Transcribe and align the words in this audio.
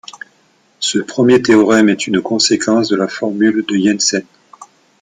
Ce 0.79 0.97
premier 0.97 1.43
théorème 1.43 1.87
est 1.87 2.07
une 2.07 2.23
conséquence 2.23 2.87
de 2.89 2.95
la 2.95 3.07
formule 3.07 3.63
de 3.63 3.77
Jensen. 3.77 4.25